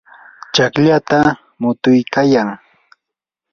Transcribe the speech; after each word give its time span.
chaqlata 0.55 1.19
mutuykayan. 1.61 2.49